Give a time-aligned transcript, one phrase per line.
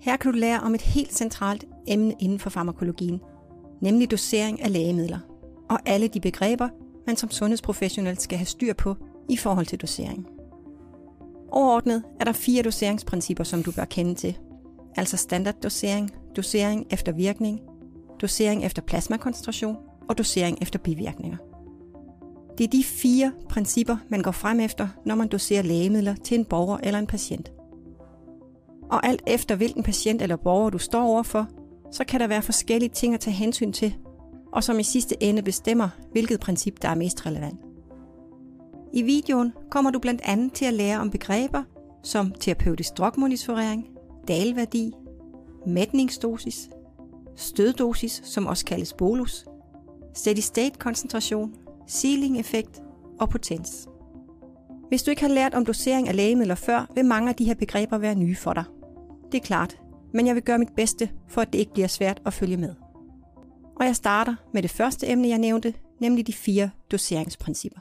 [0.00, 3.20] Her kan du lære om et helt centralt emne inden for farmakologien,
[3.80, 5.18] nemlig dosering af lægemidler,
[5.70, 6.68] og alle de begreber,
[7.06, 8.96] man som sundhedsprofessionel skal have styr på
[9.28, 10.26] i forhold til dosering.
[11.50, 14.38] Overordnet er der fire doseringsprincipper, som du bør kende til.
[14.96, 17.60] Altså standarddosering, dosering efter virkning,
[18.20, 19.76] dosering efter plasmakoncentration
[20.08, 21.36] og dosering efter bivirkninger.
[22.58, 26.44] Det er de fire principper, man går frem efter, når man doserer lægemidler til en
[26.44, 27.52] borger eller en patient.
[28.90, 31.48] Og alt efter hvilken patient eller borger du står overfor,
[31.92, 33.96] så kan der være forskellige ting at tage hensyn til,
[34.52, 37.60] og som i sidste ende bestemmer, hvilket princip der er mest relevant.
[38.92, 41.62] I videoen kommer du blandt andet til at lære om begreber
[42.02, 43.86] som terapeutisk drogmonitorering,
[44.28, 44.92] dalværdi,
[45.66, 46.68] mætningsdosis,
[47.36, 49.44] støddosis, som også kaldes bolus,
[50.14, 51.54] steady state koncentration,
[51.88, 52.82] ceiling-effekt
[53.20, 53.88] og potens.
[54.88, 57.54] Hvis du ikke har lært om dosering af lægemidler før, vil mange af de her
[57.54, 58.64] begreber være nye for dig.
[59.32, 59.80] Det er klart,
[60.12, 62.74] men jeg vil gøre mit bedste, for at det ikke bliver svært at følge med.
[63.76, 67.80] Og jeg starter med det første emne, jeg nævnte, nemlig de fire doseringsprincipper.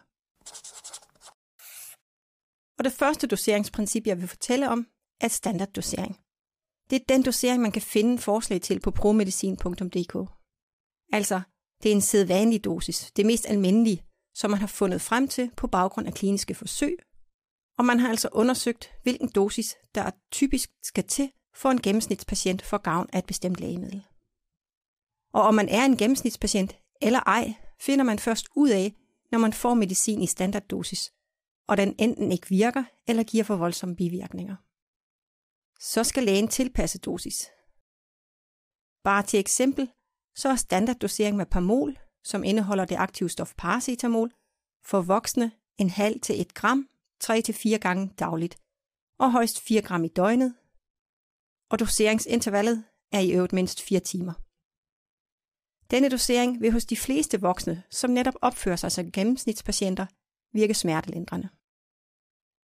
[2.77, 4.87] Og det første doseringsprincip, jeg vil fortælle om,
[5.21, 6.19] er standarddosering.
[6.89, 10.15] Det er den dosering, man kan finde forslag til på promedicin.dk.
[11.13, 11.41] Altså,
[11.83, 15.67] det er en sædvanlig dosis, det mest almindelige, som man har fundet frem til på
[15.67, 16.97] baggrund af kliniske forsøg,
[17.77, 22.77] og man har altså undersøgt, hvilken dosis, der typisk skal til for en gennemsnitspatient for
[22.77, 24.05] gavn af et bestemt lægemiddel.
[25.33, 28.93] Og om man er en gennemsnitspatient eller ej, finder man først ud af,
[29.31, 31.13] når man får medicin i standarddosis,
[31.67, 34.55] og den enten ikke virker eller giver for voldsomme bivirkninger.
[35.79, 37.49] Så skal lægen tilpasse dosis.
[39.03, 39.91] Bare til eksempel,
[40.35, 44.31] så er standarddosering med parmol, som indeholder det aktive stof paracetamol,
[44.85, 46.89] for voksne en halv til 1 gram
[47.25, 48.57] 3-4 gange dagligt,
[49.19, 50.55] og højst 4 gram i døgnet,
[51.71, 54.33] og doseringsintervallet er i øvrigt mindst 4 timer.
[55.91, 60.05] Denne dosering vil hos de fleste voksne, som netop opfører sig som gennemsnitspatienter,
[60.53, 61.49] virke smertelindrende.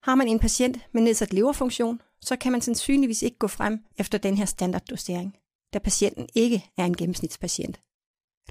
[0.04, 4.18] Har man en patient med nedsat leverfunktion, så kan man sandsynligvis ikke gå frem efter
[4.18, 5.38] den her standarddosering,
[5.74, 7.82] da patienten ikke er en gennemsnitspatient.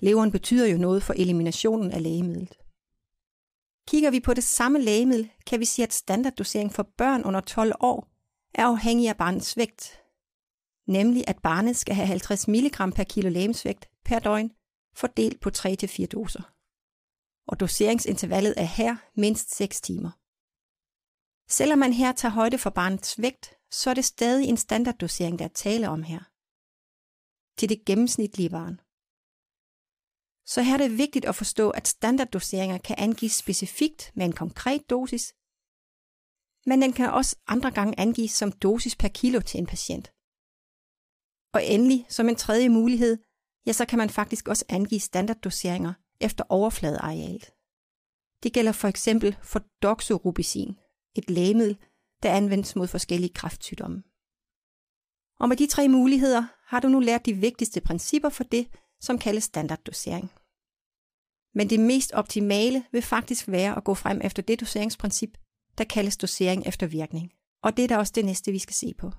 [0.03, 2.60] Leveren betyder jo noget for eliminationen af lægemidlet.
[3.91, 7.73] Kigger vi på det samme lægemiddel, kan vi sige, at standarddosering for børn under 12
[7.81, 8.09] år
[8.55, 10.03] er afhængig af barnets vægt.
[10.87, 14.53] Nemlig at barnet skal have 50 mg per kilo lægemsvægt per døgn,
[14.95, 16.43] fordelt på 3-4 doser.
[17.47, 20.11] Og doseringsintervallet er her mindst 6 timer.
[21.49, 25.45] Selvom man her tager højde for barnets vægt, så er det stadig en standarddosering, der
[25.45, 26.21] er tale om her.
[27.59, 28.81] Til det gennemsnitlige barn.
[30.53, 34.91] Så her er det vigtigt at forstå, at standarddoseringer kan angives specifikt med en konkret
[34.91, 35.35] dosis,
[36.67, 40.07] men den kan også andre gange angives som dosis per kilo til en patient.
[41.55, 43.19] Og endelig, som en tredje mulighed,
[43.67, 47.51] ja, så kan man faktisk også angive standarddoseringer efter overfladearealet.
[48.43, 50.79] Det gælder for eksempel for doxorubicin,
[51.15, 51.79] et lægemiddel,
[52.23, 54.03] der anvendes mod forskellige kræftsygdomme.
[55.41, 58.69] Og med de tre muligheder har du nu lært de vigtigste principper for det,
[59.01, 60.40] som kaldes standarddosering.
[61.55, 65.39] Men det mest optimale vil faktisk være at gå frem efter det doseringsprincip,
[65.79, 67.33] der kaldes dosering efter virkning.
[67.63, 69.11] Og det er da også det næste, vi skal se på.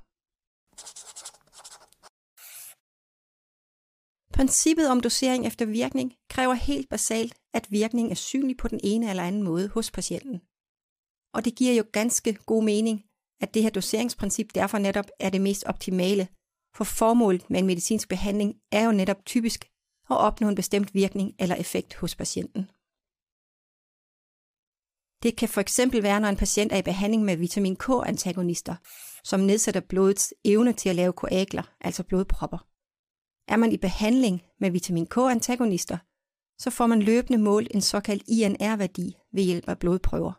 [4.33, 9.09] Princippet om dosering efter virkning kræver helt basalt, at virkning er synlig på den ene
[9.09, 10.41] eller anden måde hos patienten.
[11.33, 13.05] Og det giver jo ganske god mening,
[13.41, 16.27] at det her doseringsprincip derfor netop er det mest optimale,
[16.75, 19.70] for formålet med en medicinsk behandling er jo netop typisk
[20.11, 22.63] og opnå en bestemt virkning eller effekt hos patienten.
[25.23, 28.75] Det kan for eksempel være, når en patient er i behandling med vitamin K-antagonister,
[29.23, 32.67] som nedsætter blodets evne til at lave koagler, altså blodpropper.
[33.47, 35.97] Er man i behandling med vitamin K-antagonister,
[36.63, 40.33] så får man løbende målt en såkaldt INR-værdi ved hjælp af blodprøver.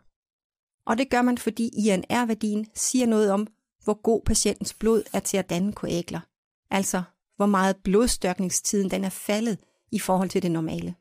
[0.85, 3.47] Og det gør man, fordi INR-værdien siger noget om,
[3.83, 6.19] hvor god patientens blod er til at danne koagler.
[6.69, 7.03] Altså,
[7.43, 9.59] hvor meget blodstørkningstiden den er faldet
[9.91, 10.95] i forhold til det normale.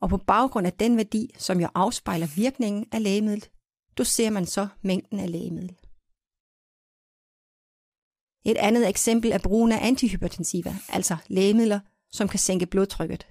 [0.00, 3.50] Og på baggrund af den værdi, som jo afspejler virkningen af lægemidlet,
[3.98, 5.76] doserer man så mængden af lægemiddel.
[8.50, 11.80] Et andet eksempel er brugen af antihypertensiva, altså lægemidler,
[12.10, 13.26] som kan sænke blodtrykket.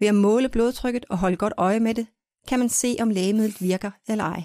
[0.00, 2.06] Ved at måle blodtrykket og holde godt øje med det,
[2.48, 4.42] kan man se, om lægemidlet virker eller ej.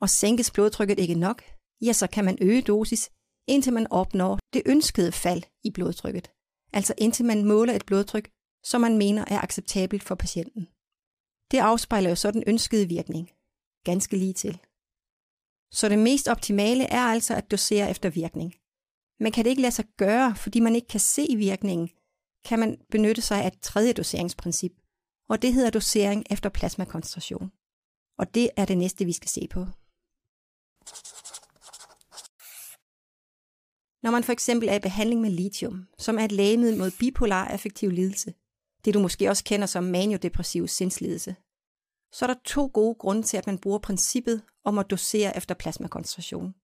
[0.00, 1.42] Og sænkes blodtrykket ikke nok,
[1.80, 3.10] ja, så kan man øge dosis,
[3.46, 6.30] indtil man opnår det ønskede fald i blodtrykket.
[6.72, 8.30] Altså indtil man måler et blodtryk,
[8.64, 10.68] som man mener er acceptabelt for patienten.
[11.50, 13.30] Det afspejler jo så den ønskede virkning.
[13.84, 14.60] Ganske lige til.
[15.72, 18.54] Så det mest optimale er altså at dosere efter virkning.
[19.20, 21.90] Men kan det ikke lade sig gøre, fordi man ikke kan se virkningen,
[22.44, 24.72] kan man benytte sig af et tredje doseringsprincip,
[25.28, 27.52] og det hedder dosering efter plasmakoncentration.
[28.18, 29.66] Og det er det næste, vi skal se på.
[34.06, 37.44] Når man for eksempel er i behandling med lithium, som er et lægemiddel mod bipolar
[37.44, 38.34] affektiv lidelse,
[38.84, 41.36] det du måske også kender som maniodepressiv sindslidelse,
[42.12, 45.54] så er der to gode grunde til, at man bruger princippet om at dosere efter
[45.54, 46.54] plasmakoncentration.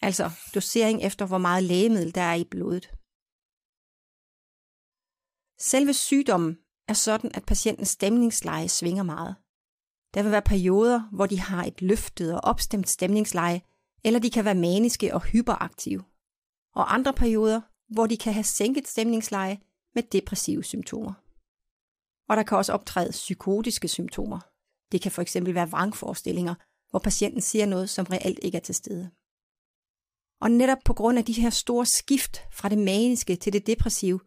[0.00, 2.86] Altså dosering efter, hvor meget lægemiddel der er i blodet.
[5.60, 6.58] Selve sygdommen
[6.88, 9.36] er sådan, at patientens stemningsleje svinger meget.
[10.14, 13.60] Der vil være perioder, hvor de har et løftet og opstemt stemningsleje,
[14.04, 16.04] eller de kan være maniske og hyperaktive.
[16.74, 19.60] Og andre perioder, hvor de kan have sænket stemningsleje
[19.94, 21.14] med depressive symptomer.
[22.28, 24.40] Og der kan også optræde psykotiske symptomer.
[24.92, 26.54] Det kan for eksempel være vrangforestillinger,
[26.90, 29.10] hvor patienten siger noget, som reelt ikke er til stede.
[30.40, 34.20] Og netop på grund af de her store skift fra det maniske til det depressive,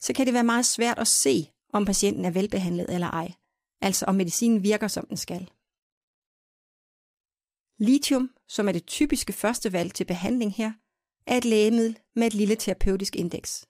[0.00, 3.32] så kan det være meget svært at se, om patienten er velbehandlet eller ej,
[3.80, 5.50] altså om medicinen virker, som den skal.
[7.78, 10.72] Lithium, som er det typiske første valg til behandling her,
[11.26, 13.66] er et lægemiddel med et lille terapeutisk indeks.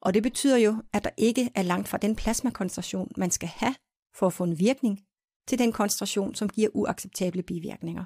[0.00, 3.74] Og det betyder jo, at der ikke er langt fra den plasmakoncentration, man skal have
[4.14, 5.06] for at få en virkning,
[5.48, 8.04] til den koncentration, som giver uacceptable bivirkninger.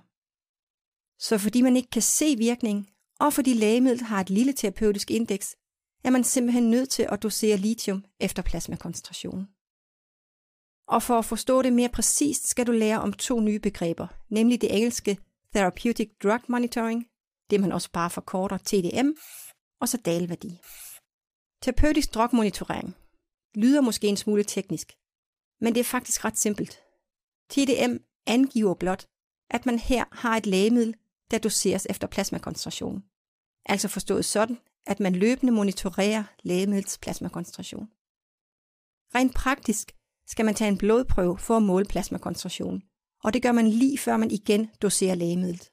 [1.18, 2.90] Så fordi man ikke kan se virkning,
[3.20, 5.56] og fordi lægemidlet har et lille terapeutisk indeks,
[6.04, 9.48] er man simpelthen nødt til at dosere lithium efter plasmakoncentrationen.
[10.88, 14.60] Og for at forstå det mere præcist, skal du lære om to nye begreber, nemlig
[14.60, 15.18] det engelske
[15.54, 17.06] Therapeutic Drug Monitoring,
[17.50, 19.10] det man også bare forkorter TDM,
[19.80, 20.60] og så dalværdi.
[21.62, 22.96] Terapeutisk drogmonitorering
[23.54, 24.92] lyder måske en smule teknisk,
[25.60, 26.80] men det er faktisk ret simpelt.
[27.50, 29.06] TDM angiver blot,
[29.50, 30.96] at man her har et lægemiddel,
[31.30, 33.04] der doseres efter plasmakoncentration.
[33.66, 37.88] Altså forstået sådan, at man løbende monitorerer lægemidlets plasmakoncentration.
[39.14, 39.92] Rent praktisk
[40.26, 42.82] skal man tage en blodprøve for at måle plasmakoncentration,
[43.24, 45.70] og det gør man lige før man igen doserer lægemidlet.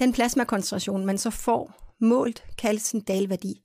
[0.00, 3.62] Den plasmakoncentration, man så får målt, kaldes en dalværdi.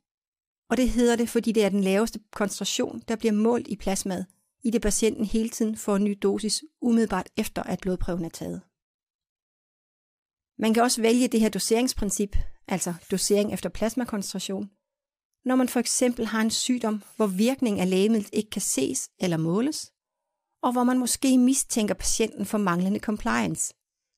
[0.70, 4.26] Og det hedder det, fordi det er den laveste koncentration, der bliver målt i plasmaet,
[4.64, 8.62] i det patienten hele tiden får en ny dosis umiddelbart efter, at blodprøven er taget.
[10.62, 12.38] Man kan også vælge det her doseringsprincip,
[12.68, 14.70] altså dosering efter plasmakoncentration,
[15.46, 19.38] når man for eksempel har en sygdom, hvor virkningen af lægemidlet ikke kan ses eller
[19.38, 19.92] måles,
[20.64, 23.74] og hvor man måske mistænker patienten for manglende compliance,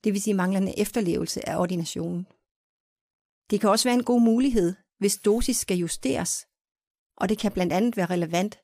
[0.08, 2.28] det vil sige manglende efterlevelse af ordinationen.
[3.50, 6.48] Det kan også være en god mulighed, hvis dosis skal justeres,
[7.18, 8.60] og det kan blandt andet være relevant,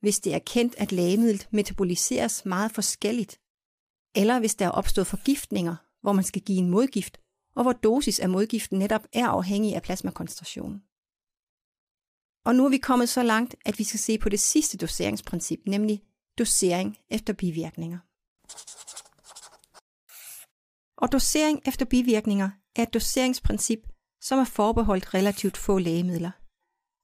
[0.00, 3.40] hvis det er kendt, at lægemidlet metaboliseres meget forskelligt,
[4.14, 7.20] eller hvis der er opstået forgiftninger, hvor man skal give en modgift,
[7.56, 10.82] og hvor dosis af modgiften netop er afhængig af plasmakoncentrationen.
[12.44, 15.60] Og nu er vi kommet så langt, at vi skal se på det sidste doseringsprincip,
[15.66, 16.02] nemlig
[16.38, 17.98] dosering efter bivirkninger.
[21.02, 23.78] Og dosering efter bivirkninger er et doseringsprincip,
[24.20, 26.30] som er forbeholdt relativt få lægemidler.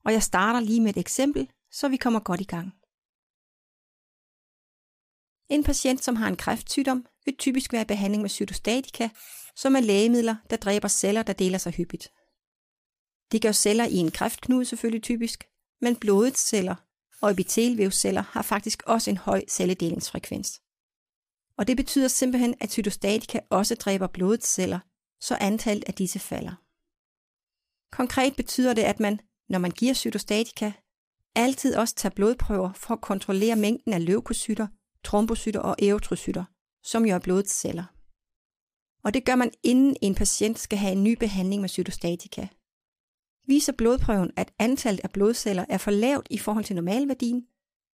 [0.05, 2.67] Og jeg starter lige med et eksempel, så vi kommer godt i gang.
[5.49, 9.09] En patient, som har en kræftsygdom, vil typisk være i behandling med cytostatika,
[9.55, 12.11] som er lægemidler, der dræber celler, der deler sig hyppigt.
[13.31, 15.43] De gør celler i en kræftknude selvfølgelig typisk,
[15.81, 16.75] men blodets celler
[17.21, 20.61] og epitelvævsceller har faktisk også en høj celledelingsfrekvens.
[21.57, 24.79] Og det betyder simpelthen, at cytostatika også dræber blodets celler,
[25.21, 26.55] så antallet af disse falder.
[27.91, 29.19] Konkret betyder det, at man,
[29.49, 30.71] når man giver cytostatika,
[31.35, 34.67] altid også tager blodprøver for at kontrollere mængden af leukocytter,
[35.03, 36.45] trombocytter og erytrocytter,
[36.83, 37.85] som jo er blodets celler.
[39.03, 42.47] Og det gør man inden en patient skal have en ny behandling med cytostatika.
[43.47, 47.47] Viser blodprøven, at antallet af blodceller er for lavt i forhold til normalværdien,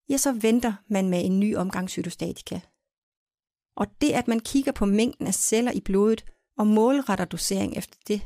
[0.09, 2.59] ja, så venter man med en ny omgang cytostatika.
[3.75, 6.25] Og det, at man kigger på mængden af celler i blodet
[6.57, 8.21] og målretter dosering efter det,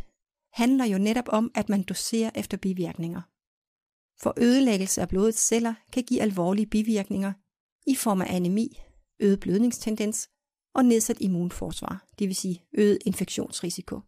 [0.54, 3.22] handler jo netop om, at man doserer efter bivirkninger.
[4.22, 7.34] For ødelæggelse af blodets celler kan give alvorlige bivirkninger
[7.88, 8.80] i form af anemi,
[9.20, 10.30] øget blødningstendens
[10.75, 14.02] og nedsat immunforsvar, det vil sige øget infektionsrisiko.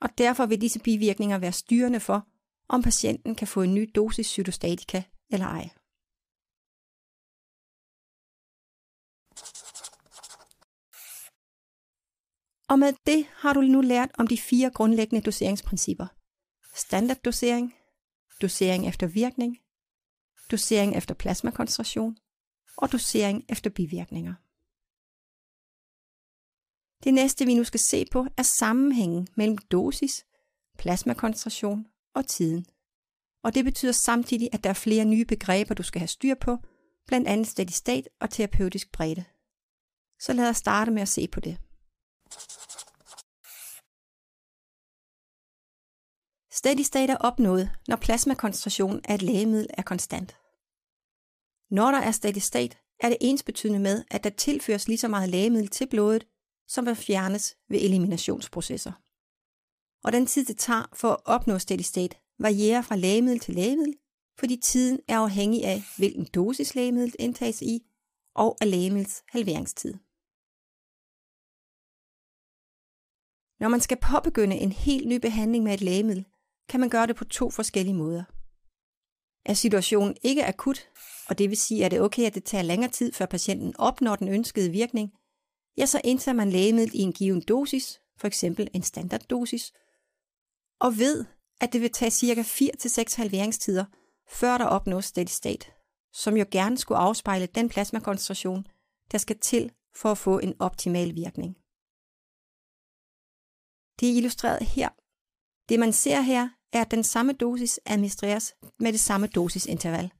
[0.00, 2.26] Og derfor vil disse bivirkninger være styrende for,
[2.68, 5.68] om patienten kan få en ny dosis cytostatika eller ej.
[12.70, 16.06] Og med det har du nu lært om de fire grundlæggende doseringsprincipper.
[16.74, 17.74] Standarddosering,
[18.42, 19.58] dosering efter virkning,
[20.50, 22.16] dosering efter plasmakoncentration
[22.76, 24.34] og dosering efter bivirkninger.
[27.04, 30.26] Det næste, vi nu skal se på, er sammenhængen mellem dosis,
[30.78, 32.66] plasmakoncentration og tiden.
[33.42, 36.58] Og det betyder samtidig, at der er flere nye begreber, du skal have styr på,
[37.06, 39.24] blandt andet steady state og terapeutisk bredde.
[40.20, 41.58] Så lad os starte med at se på det.
[46.60, 50.36] Steady state er opnået, når plasmakoncentrationen af et lægemiddel er konstant.
[51.70, 55.28] Når der er steady state, er det ensbetydende med, at der tilføres lige så meget
[55.28, 56.26] lægemiddel til blodet,
[56.68, 58.92] som der fjernes ved eliminationsprocesser.
[60.04, 63.94] Og den tid, det tager for at opnå steady state, varierer fra lægemiddel til lægemiddel,
[64.38, 67.86] fordi tiden er afhængig af, hvilken dosis lægemidlet indtages i,
[68.34, 69.94] og af lægemidlets halveringstid.
[73.60, 76.26] Når man skal påbegynde en helt ny behandling med et lægemiddel,
[76.70, 78.24] kan man gøre det på to forskellige måder.
[79.50, 80.88] Er situationen ikke akut,
[81.28, 83.76] og det vil sige, at det er okay, at det tager længere tid, før patienten
[83.78, 85.12] opnår den ønskede virkning,
[85.76, 89.72] ja, så indtager man lægemidlet i en given dosis, for eksempel en standarddosis,
[90.80, 91.24] og ved,
[91.60, 92.42] at det vil tage ca.
[92.42, 93.84] 4-6 halveringstider,
[94.28, 95.66] før der opnås steady state,
[96.12, 98.66] som jo gerne skulle afspejle den plasmakoncentration,
[99.12, 101.54] der skal til for at få en optimal virkning.
[104.00, 104.88] Det er illustreret her.
[105.68, 110.12] Det man ser her, er, at den samme dosis administreres med det samme dosisinterval.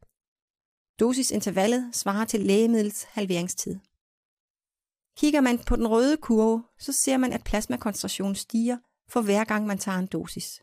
[1.01, 3.79] Dosisintervallet svarer til lægemidlets halveringstid.
[5.17, 8.79] Kigger man på den røde kurve, så ser man, at plasmakoncentrationen stiger
[9.09, 10.63] for hver gang man tager en dosis.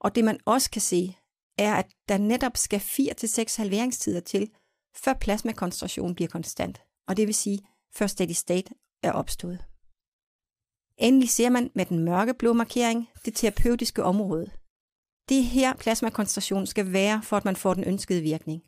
[0.00, 1.16] Og det man også kan se,
[1.58, 4.50] er, at der netop skal 4-6 halveringstider til,
[4.94, 9.64] før plasmakoncentrationen bliver konstant, og det vil sige, før steady state er opstået.
[10.98, 14.50] Endelig ser man med den mørkeblå markering det terapeutiske område.
[15.28, 18.62] Det her plasmakoncentration skal være, for at man får den ønskede virkning.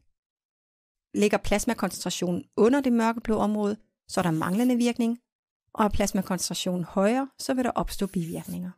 [1.14, 3.76] Ligger plasmakoncentrationen under det mørkeblå område,
[4.08, 5.20] så er der manglende virkning,
[5.72, 8.70] og er plasmakoncentrationen højere, så vil der opstå bivirkninger.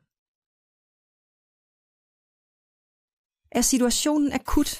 [3.58, 4.70] Er situationen akut,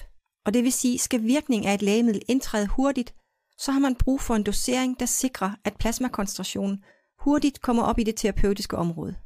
[0.45, 3.15] og det vil sige, skal virkningen af et lægemiddel indtræde hurtigt,
[3.59, 6.85] så har man brug for en dosering, der sikrer, at plasmakoncentrationen
[7.19, 9.17] hurtigt kommer op i det terapeutiske område.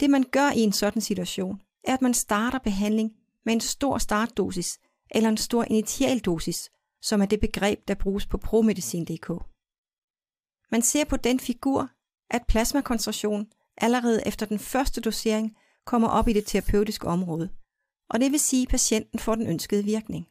[0.00, 3.12] Det man gør i en sådan situation, er at man starter behandling
[3.44, 4.78] med en stor startdosis
[5.10, 6.70] eller en stor initialdosis,
[7.02, 9.30] som er det begreb, der bruges på promedicin.dk.
[10.70, 11.90] Man ser på den figur,
[12.30, 13.46] at plasmakoncentration
[13.76, 17.50] allerede efter den første dosering kommer op i det terapeutiske område,
[18.10, 20.26] og det vil sige, at patienten får den ønskede virkning.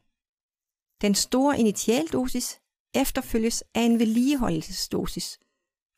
[1.01, 2.59] Den store initialdosis
[2.93, 5.39] efterfølges af en vedligeholdelsesdosis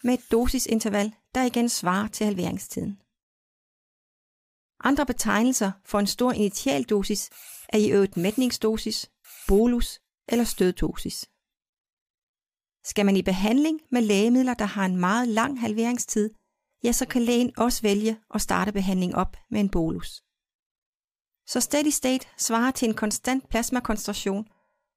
[0.03, 3.01] med et dosisinterval, der igen svarer til halveringstiden.
[4.83, 7.29] Andre betegnelser for en stor initialdosis
[7.69, 9.09] er i øvrigt mætningsdosis,
[9.47, 11.29] bolus eller støddosis.
[12.85, 16.29] Skal man i behandling med lægemidler, der har en meget lang halveringstid,
[16.83, 20.21] ja, så kan lægen også vælge at starte behandling op med en bolus.
[21.47, 24.47] Så steady state svarer til en konstant plasmakoncentration,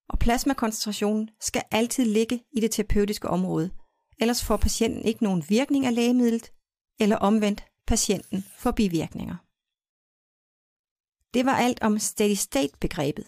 [0.09, 3.71] og plasmakoncentrationen skal altid ligge i det terapeutiske område,
[4.19, 6.53] ellers får patienten ikke nogen virkning af lægemidlet,
[7.01, 9.46] eller omvendt, patienten får bivirkninger.
[11.37, 13.27] Det var alt om steady state begrebet,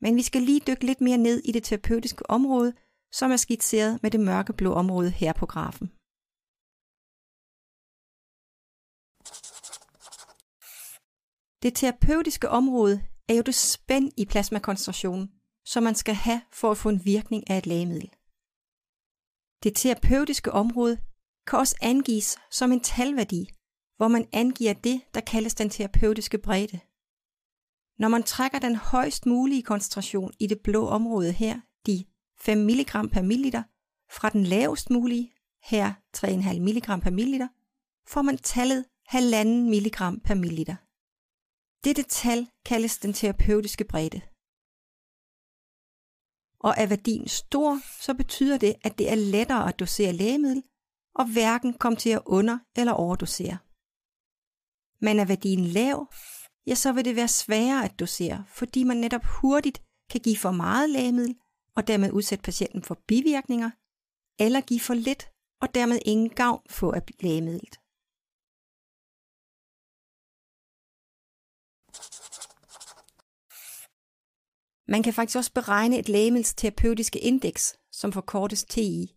[0.00, 2.72] men vi skal lige dykke lidt mere ned i det terapeutiske område,
[3.12, 5.88] som er skitseret med det mørkeblå område her på grafen.
[11.62, 12.96] Det terapeutiske område
[13.28, 15.32] er jo det spænd i plasmakoncentrationen,
[15.64, 18.10] som man skal have for at få en virkning af et lægemiddel.
[19.62, 20.96] Det terapeutiske område
[21.46, 23.42] kan også angives som en talværdi,
[23.96, 26.80] hvor man angiver det, der kaldes den terapeutiske bredde.
[27.98, 32.04] Når man trækker den højst mulige koncentration i det blå område her, de
[32.40, 33.62] 5 mg per milliliter,
[34.10, 37.48] fra den lavest mulige, her 3,5 mg per milliliter,
[38.12, 39.18] får man tallet 1,5
[39.74, 40.76] mg per milliliter.
[41.84, 44.20] Dette tal kaldes den terapeutiske bredde.
[46.60, 50.62] Og er værdien stor, så betyder det, at det er lettere at dosere lægemiddel,
[51.14, 53.58] og hverken komme til at under- eller overdosere.
[55.00, 56.12] Men er værdien lav,
[56.68, 60.50] ja, så vil det være sværere at dosere, fordi man netop hurtigt kan give for
[60.50, 61.36] meget lægemiddel,
[61.76, 63.70] og dermed udsætte patienten for bivirkninger,
[64.44, 65.22] eller give for lidt,
[65.62, 67.74] og dermed ingen gavn få af lægemidlet.
[74.92, 79.16] Man kan faktisk også beregne et lægemiddels terapeutiske indeks, som forkortes TI.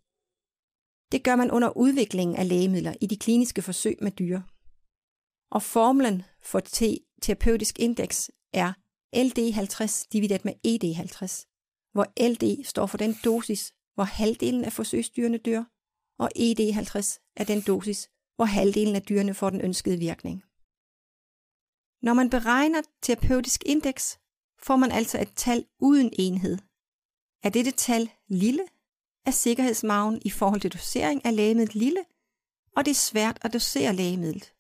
[1.12, 4.42] Det gør man under udviklingen af lægemidler i de kliniske forsøg med dyr.
[5.56, 6.82] Og formlen for T
[7.22, 8.74] terapeutisk indeks er
[9.16, 11.34] LD50 divideret med ED50,
[11.94, 15.64] hvor LD står for den dosis, hvor halvdelen af forsøgsdyrene dør,
[16.20, 20.44] og ED50 er den dosis, hvor halvdelen af dyrene får den ønskede virkning.
[22.06, 24.20] Når man beregner terapeutisk indeks,
[24.68, 26.58] får man altså et tal uden enhed.
[27.44, 28.66] Er dette tal lille,
[29.26, 32.06] er sikkerhedsmagen i forhold til dosering af lægemidlet lille,
[32.76, 34.54] og det er svært at dosere lægemidlet.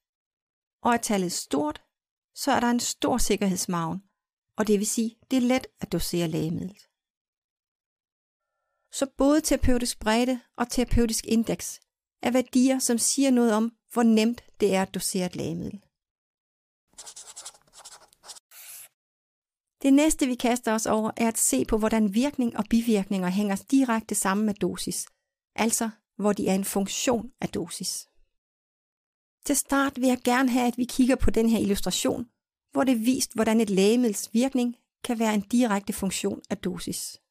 [0.83, 1.83] Og er tallet stort,
[2.35, 4.03] så er der en stor sikkerhedsmagen,
[4.57, 6.87] og det vil sige, det er let at dosere lægemidlet.
[8.93, 11.79] Så både terapeutisk bredde og terapeutisk indeks
[12.21, 15.81] er værdier, som siger noget om, hvor nemt det er at dosere et lægemiddel.
[19.81, 23.65] Det næste, vi kaster os over, er at se på, hvordan virkning og bivirkninger hænger
[23.71, 25.05] direkte sammen med dosis,
[25.55, 28.07] altså hvor de er en funktion af dosis.
[29.45, 32.25] Til start vil jeg gerne have, at vi kigger på den her illustration,
[32.71, 37.21] hvor det er vist, hvordan et lægemiddels virkning kan være en direkte funktion af dosis.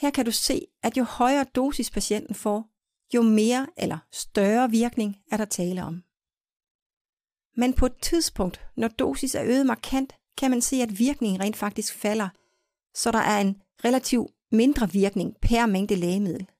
[0.00, 2.70] Her kan du se, at jo højere dosis patienten får,
[3.14, 6.02] jo mere eller større virkning er der tale om.
[7.56, 11.56] Men på et tidspunkt, når dosis er øget markant, kan man se, at virkningen rent
[11.56, 12.28] faktisk falder,
[12.94, 16.50] så der er en relativ mindre virkning per mængde lægemiddel.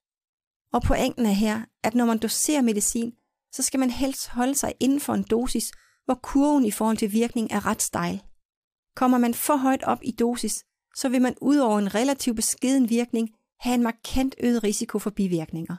[0.72, 3.16] Og pointen er her, at når man doserer medicin,
[3.52, 5.72] så skal man helst holde sig inden for en dosis,
[6.04, 8.22] hvor kurven i forhold til virkning er ret stejl.
[8.96, 10.64] Kommer man for højt op i dosis,
[10.96, 13.30] så vil man ud over en relativ beskeden virkning
[13.60, 15.76] have en markant øget risiko for bivirkninger.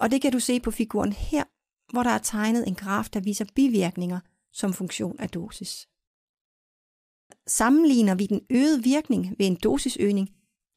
[0.00, 1.44] Og det kan du se på figuren her,
[1.92, 4.20] hvor der er tegnet en graf, der viser bivirkninger
[4.52, 5.88] som funktion af dosis.
[7.46, 10.28] Sammenligner vi den øgede virkning ved en dosisøgning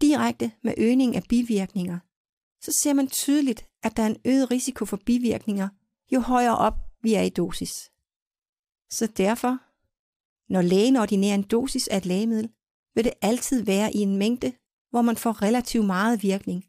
[0.02, 2.00] direkte med øgning af bivirkninger,
[2.62, 5.70] så ser man tydeligt, at der er en øget risiko for bivirkninger,
[6.12, 7.92] jo højere op vi er i dosis.
[8.90, 9.58] Så derfor,
[10.54, 12.50] når lægen ordinerer en dosis af et lægemiddel,
[12.96, 14.54] vil det altid være i en mængde,
[14.90, 16.66] hvor man får relativt meget virkning.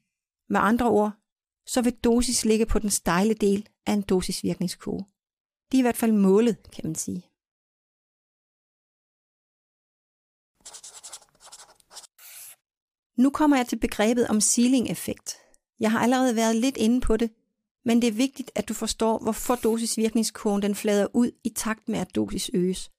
[0.48, 1.12] Med andre ord,
[1.66, 5.04] så vil dosis ligge på den stejle del af en dosisvirkningskurve.
[5.70, 7.22] Det er i hvert fald målet, kan man sige.
[13.22, 15.36] Nu kommer jeg til begrebet om ceiling-effekt.
[15.80, 17.30] Jeg har allerede været lidt inde på det,
[17.84, 21.98] men det er vigtigt, at du forstår, hvorfor dosisvirkningskurven den flader ud i takt med,
[21.98, 22.90] at dosis øges.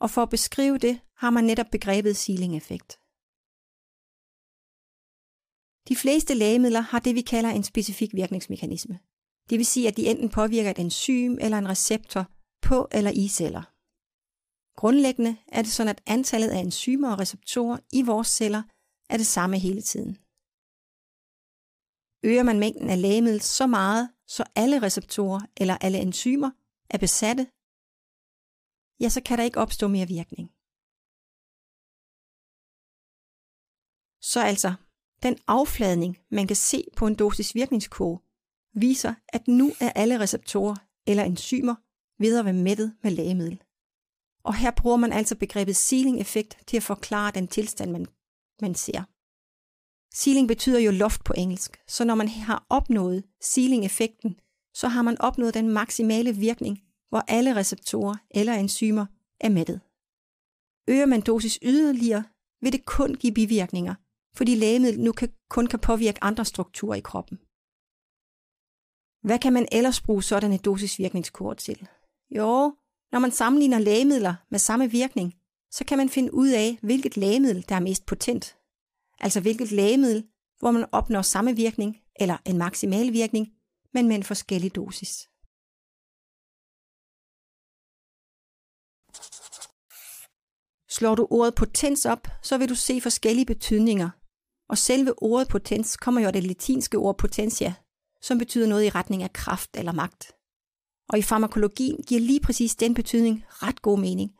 [0.00, 2.90] Og for at beskrive det, har man netop begrebet ceiling-effekt.
[5.88, 8.98] De fleste lægemidler har det, vi kalder en specifik virkningsmekanisme.
[9.50, 12.24] Det vil sige, at de enten påvirker et enzym eller en receptor
[12.62, 13.64] på eller i celler.
[14.80, 18.62] Grundlæggende er det sådan, at antallet af enzymer og receptorer i vores celler
[19.10, 20.18] er det samme hele tiden.
[22.22, 26.50] Øger man mængden af lægemiddel så meget, så alle receptorer eller alle enzymer
[26.90, 27.44] er besatte,
[29.00, 30.46] ja, så kan der ikke opstå mere virkning.
[34.30, 34.70] Så altså,
[35.22, 38.18] den affladning, man kan se på en dosis virkningskurve,
[38.74, 41.74] viser, at nu er alle receptorer eller enzymer
[42.22, 43.62] ved at være mættet med lægemiddel.
[44.42, 48.06] Og her bruger man altså begrebet ceiling-effekt til at forklare den tilstand, man,
[48.60, 49.02] man ser.
[50.14, 54.40] Ceiling betyder jo loft på engelsk, så når man har opnået ceiling-effekten,
[54.74, 59.06] så har man opnået den maksimale virkning, hvor alle receptorer eller enzymer
[59.40, 59.80] er mættet.
[60.88, 62.24] Øger man dosis yderligere,
[62.60, 63.94] vil det kun give bivirkninger,
[64.36, 67.38] fordi lægemiddel nu kan, kun kan påvirke andre strukturer i kroppen.
[69.26, 71.88] Hvad kan man ellers bruge sådanne dosisvirkningskort til?
[72.30, 72.76] Jo,
[73.12, 75.34] når man sammenligner lægemidler med samme virkning,
[75.70, 78.56] så kan man finde ud af, hvilket lægemiddel, der er mest potent.
[79.20, 80.28] Altså hvilket lægemiddel,
[80.58, 83.48] hvor man opnår samme virkning, eller en maksimal virkning,
[83.94, 85.26] men med en forskellig dosis.
[90.88, 94.10] Slår du ordet potens op, så vil du se forskellige betydninger
[94.68, 97.74] og selve ordet potens kommer jo af det latinske ord potentia,
[98.22, 100.32] som betyder noget i retning af kraft eller magt.
[101.08, 104.30] Og i farmakologien giver lige præcis den betydning ret god mening.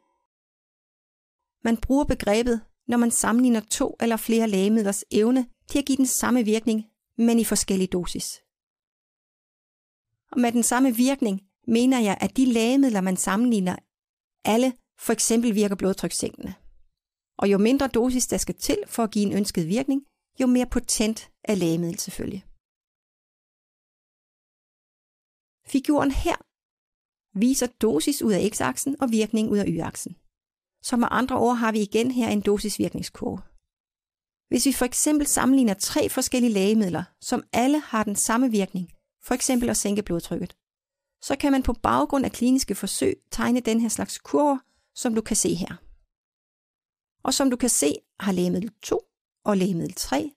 [1.64, 6.06] Man bruger begrebet, når man sammenligner to eller flere lægemidlers evne til at give den
[6.06, 6.78] samme virkning,
[7.26, 8.28] men i forskellig dosis.
[10.32, 11.36] Og med den samme virkning
[11.76, 13.76] mener jeg, at de lægemidler, man sammenligner,
[14.44, 16.54] alle for eksempel virker blodtrykssænkende.
[17.38, 20.00] Og jo mindre dosis der skal til for at give en ønsket virkning,
[20.40, 22.44] jo mere potent er lægemiddel selvfølgelig.
[25.72, 26.38] Figuren her
[27.38, 30.12] viser dosis ud af x-aksen og virkning ud af y-aksen.
[30.82, 33.42] Så med andre ord har vi igen her en dosisvirkningskurve.
[34.48, 39.34] Hvis vi for eksempel sammenligner tre forskellige lægemidler, som alle har den samme virkning, for
[39.34, 40.56] eksempel at sænke blodtrykket,
[41.22, 44.58] så kan man på baggrund af kliniske forsøg tegne den her slags kurver,
[44.94, 45.74] som du kan se her.
[47.22, 49.00] Og som du kan se, har lægemiddel 2
[49.44, 50.30] og lægemiddel 3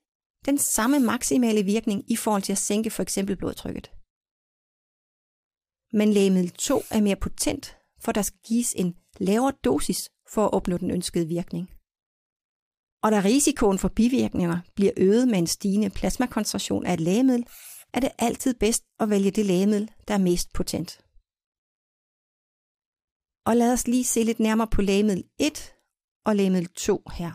[0.45, 3.91] den samme maksimale virkning i forhold til at sænke for eksempel blodtrykket.
[5.97, 10.53] Men lægemiddel 2 er mere potent, for der skal gives en lavere dosis for at
[10.53, 11.65] opnå den ønskede virkning.
[13.03, 17.45] Og da risikoen for bivirkninger bliver øget med en stigende plasmakoncentration af et lægemiddel,
[17.93, 20.91] er det altid bedst at vælge det lægemiddel, der er mest potent.
[23.49, 25.75] Og lad os lige se lidt nærmere på lægemiddel 1
[26.25, 27.31] og lægemiddel 2 her.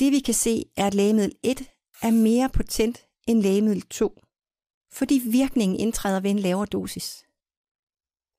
[0.00, 1.60] Det vi kan se er, at lægemiddel 1
[2.02, 2.96] er mere potent
[3.28, 4.20] end lægemiddel 2,
[4.98, 7.08] fordi virkningen indtræder ved en lavere dosis.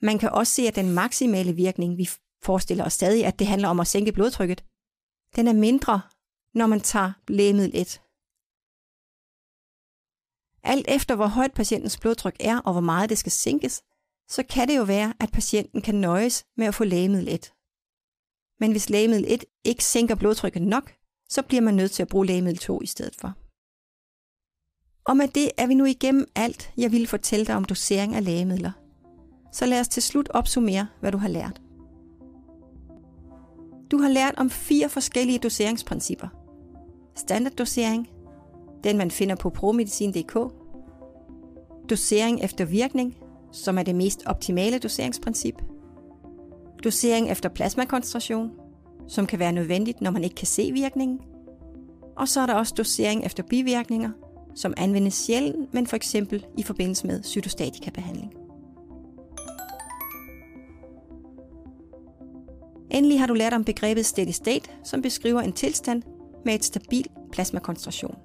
[0.07, 2.05] Man kan også se, at den maksimale virkning, vi
[2.43, 4.63] forestiller os stadig, at det handler om at sænke blodtrykket,
[5.35, 6.01] den er mindre,
[6.53, 8.01] når man tager lægemiddel 1.
[10.63, 13.83] Alt efter hvor højt patientens blodtryk er og hvor meget det skal sænkes,
[14.29, 17.53] så kan det jo være, at patienten kan nøjes med at få lægemiddel 1.
[18.59, 20.93] Men hvis lægemiddel 1 ikke sænker blodtrykket nok,
[21.29, 23.33] så bliver man nødt til at bruge lægemiddel 2 i stedet for.
[25.05, 28.23] Og med det er vi nu igennem alt, jeg ville fortælle dig om dosering af
[28.23, 28.71] lægemidler.
[29.51, 31.61] Så lad os til slut opsummere, hvad du har lært.
[33.91, 36.27] Du har lært om fire forskellige doseringsprincipper.
[37.15, 38.09] Standarddosering,
[38.83, 40.37] den man finder på promedicin.dk.
[41.89, 43.17] Dosering efter virkning,
[43.51, 45.61] som er det mest optimale doseringsprincip.
[46.83, 48.51] Dosering efter plasmakoncentration,
[49.07, 51.19] som kan være nødvendigt, når man ikke kan se virkningen.
[52.17, 54.11] Og så er der også dosering efter bivirkninger,
[54.55, 58.44] som anvendes sjældent, men for eksempel i forbindelse med cytostatika-behandling.
[62.95, 66.03] Endelig har du lært om begrebet steady state, som beskriver en tilstand
[66.45, 68.15] med et stabil plasmakoncentration,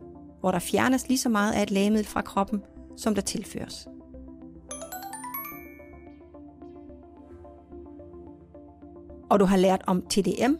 [0.40, 2.62] hvor der fjernes lige så meget af et lægemiddel fra kroppen,
[2.96, 3.88] som der tilføres.
[9.30, 10.54] Og du har lært om TDM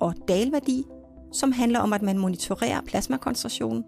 [0.00, 0.84] og dalværdi,
[1.32, 3.84] som handler om, at man monitorerer plasmakoncentrationen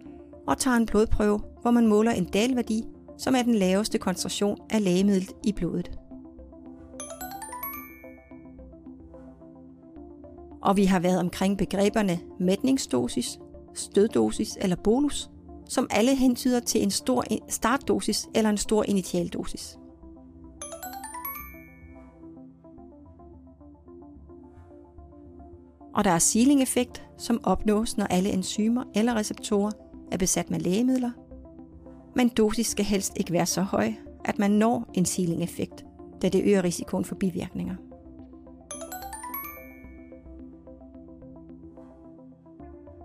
[0.47, 2.83] og tager en blodprøve, hvor man måler en dalværdi,
[3.17, 5.91] som er den laveste koncentration af lægemidlet i blodet.
[10.63, 13.39] Og vi har været omkring begreberne mætningsdosis,
[13.73, 15.29] støddosis eller bolus,
[15.69, 19.77] som alle hentyder til en stor startdosis eller en stor initialdosis.
[25.93, 29.71] Og der er sealing-effekt, som opnås, når alle enzymer eller receptorer
[30.11, 31.11] er besat med lægemidler.
[32.15, 33.93] Men dosis skal helst ikke være så høj,
[34.25, 35.85] at man når en sealing-effekt,
[36.21, 37.75] da det øger risikoen for bivirkninger.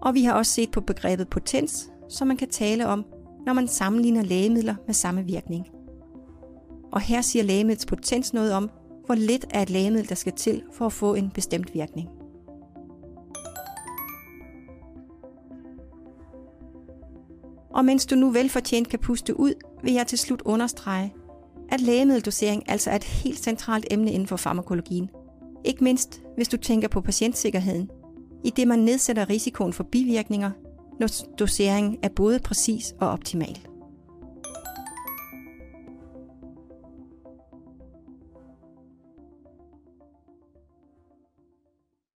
[0.00, 3.04] Og vi har også set på begrebet potens, som man kan tale om,
[3.46, 5.66] når man sammenligner lægemidler med samme virkning.
[6.92, 8.70] Og her siger lægemidlets potens noget om,
[9.06, 12.08] hvor lidt er et lægemiddel, der skal til for at få en bestemt virkning.
[17.70, 21.14] Og mens du nu velfortjent kan puste ud, vil jeg til slut understrege,
[21.68, 25.11] at lægemiddeldosering altså er et helt centralt emne inden for farmakologien.
[25.64, 27.90] Ikke mindst, hvis du tænker på patientsikkerheden,
[28.44, 30.51] i det man nedsætter risikoen for bivirkninger,
[31.01, 33.59] når doseringen er både præcis og optimal.